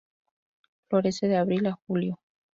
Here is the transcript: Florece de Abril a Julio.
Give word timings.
Florece 0.89 1.27
de 1.27 1.37
Abril 1.37 1.67
a 1.67 1.79
Julio. 1.85 2.19